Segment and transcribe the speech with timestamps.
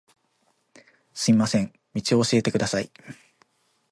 [1.13, 2.89] すみません、道を教えてください